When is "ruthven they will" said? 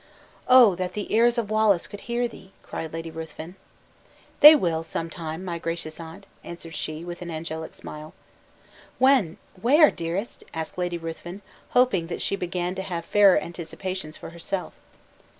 3.11-4.81